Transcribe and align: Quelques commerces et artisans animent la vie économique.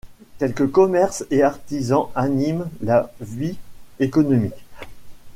Quelques 0.39 0.71
commerces 0.71 1.25
et 1.29 1.43
artisans 1.43 2.07
animent 2.15 2.67
la 2.81 3.13
vie 3.19 3.55
économique. 3.99 4.65